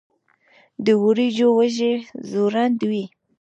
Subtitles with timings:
[0.85, 1.93] د وریجو وږی
[2.29, 3.05] ځوړند وي.